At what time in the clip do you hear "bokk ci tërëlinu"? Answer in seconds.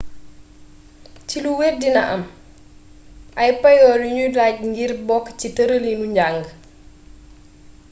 5.07-6.05